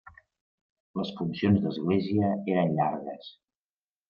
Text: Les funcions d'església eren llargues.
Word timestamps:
Les 0.99 1.11
funcions 1.19 1.59
d'església 1.67 2.33
eren 2.55 2.75
llargues. 2.81 3.31